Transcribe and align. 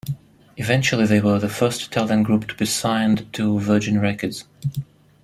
Eventually 0.57 1.05
they 1.05 1.21
were 1.21 1.37
the 1.37 1.47
first 1.47 1.83
Italian 1.83 2.23
group 2.23 2.47
to 2.47 2.55
be 2.55 2.65
signed 2.65 3.31
to 3.33 3.59
Virgin 3.59 3.99
Records. 3.99 4.45